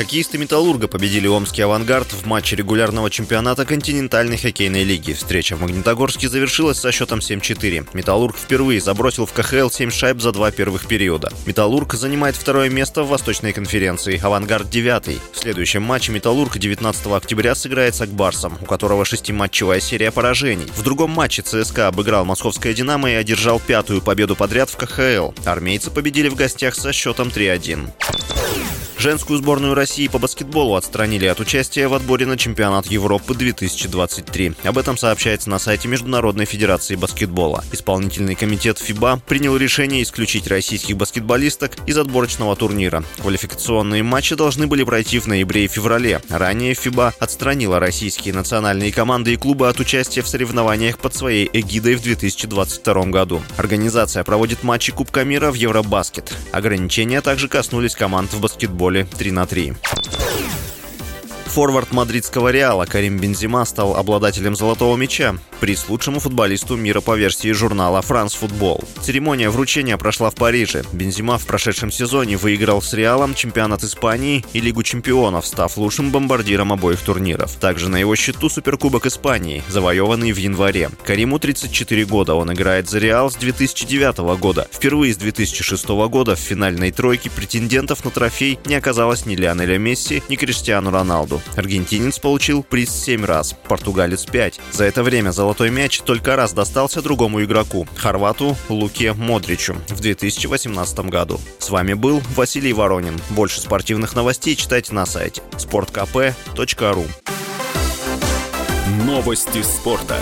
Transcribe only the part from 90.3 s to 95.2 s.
Криштиану Роналду. Аргентинец получил приз 7 раз, португалец 5. За это